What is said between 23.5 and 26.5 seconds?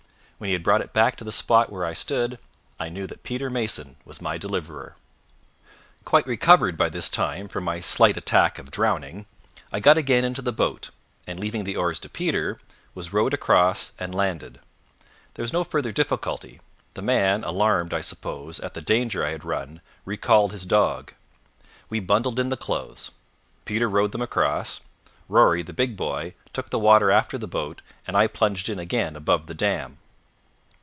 Peter rowed them across; Rory, the big boy,